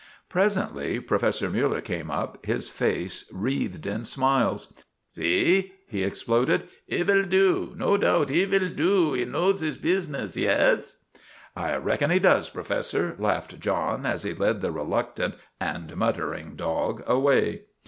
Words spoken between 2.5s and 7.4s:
face wreathed in smiles." See?" he exploded." He vill